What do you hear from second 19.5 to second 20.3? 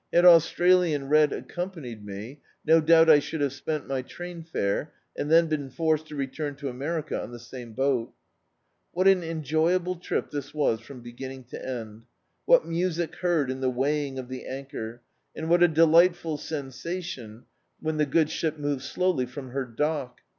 her dock!